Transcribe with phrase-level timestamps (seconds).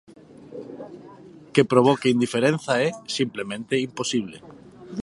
[1.53, 4.37] Que provoque indiferenza é, simplemente, imposible.